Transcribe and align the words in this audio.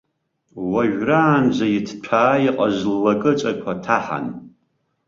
Уажәраанӡа 0.71 1.67
иҭҭәаа 1.77 2.37
иҟаз 2.47 2.77
ллакыҵақәа 2.93 3.73
ҭаҳан. 3.83 4.27